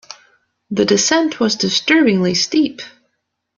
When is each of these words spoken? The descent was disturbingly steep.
The 0.71 0.83
descent 0.83 1.39
was 1.39 1.55
disturbingly 1.57 2.33
steep. 2.33 2.81